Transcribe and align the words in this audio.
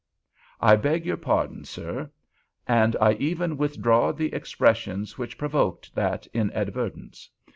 I 0.61 0.77
beg 0.77 1.05
your 1.05 1.15
pardon, 1.17 1.63
sir, 1.63 2.09
and 2.67 2.95
I 2.99 3.13
even 3.19 3.55
withdraw 3.55 4.11
the 4.11 4.33
expressions 4.33 5.19
which 5.19 5.37
provoked 5.37 5.93
that 5.93 6.25
inadvertence. 6.33 7.29